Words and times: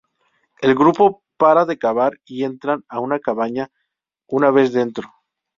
El 0.63 0.73
grupo 0.73 1.21
para 1.37 1.63
de 1.65 1.77
cavar 1.77 2.13
y 2.25 2.43
entran 2.43 2.83
a 2.89 2.99
una 2.99 3.19
cabaña, 3.19 3.69
una 4.25 4.49
vez 4.49 4.73
dentro. 4.73 5.07